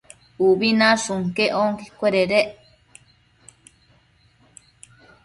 Ubi 0.47 0.69
nashun 0.79 1.21
quec 1.35 1.51
onquecuededec 1.63 2.47